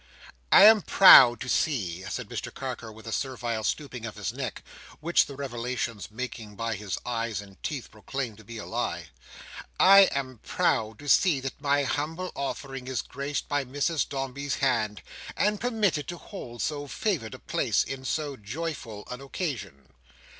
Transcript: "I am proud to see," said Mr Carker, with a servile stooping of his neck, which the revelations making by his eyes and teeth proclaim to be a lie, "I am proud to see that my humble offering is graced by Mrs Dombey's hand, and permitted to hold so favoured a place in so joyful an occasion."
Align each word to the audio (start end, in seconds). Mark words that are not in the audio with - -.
"I 0.51 0.63
am 0.63 0.81
proud 0.81 1.39
to 1.41 1.47
see," 1.47 2.01
said 2.09 2.27
Mr 2.27 2.51
Carker, 2.51 2.91
with 2.91 3.05
a 3.05 3.11
servile 3.11 3.63
stooping 3.63 4.03
of 4.07 4.15
his 4.15 4.33
neck, 4.33 4.63
which 4.99 5.27
the 5.27 5.35
revelations 5.35 6.09
making 6.09 6.55
by 6.55 6.73
his 6.75 6.97
eyes 7.05 7.39
and 7.39 7.61
teeth 7.61 7.91
proclaim 7.91 8.35
to 8.37 8.43
be 8.43 8.57
a 8.57 8.65
lie, 8.65 9.09
"I 9.79 10.09
am 10.11 10.39
proud 10.39 10.97
to 10.97 11.07
see 11.07 11.39
that 11.41 11.61
my 11.61 11.83
humble 11.83 12.31
offering 12.35 12.87
is 12.87 13.03
graced 13.03 13.47
by 13.47 13.63
Mrs 13.63 14.09
Dombey's 14.09 14.55
hand, 14.55 15.03
and 15.37 15.61
permitted 15.61 16.07
to 16.07 16.17
hold 16.17 16.63
so 16.63 16.87
favoured 16.87 17.35
a 17.35 17.37
place 17.37 17.83
in 17.83 18.03
so 18.03 18.35
joyful 18.35 19.07
an 19.11 19.21
occasion." 19.21 19.93